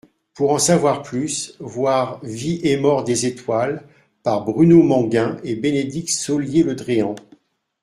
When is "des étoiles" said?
3.03-3.83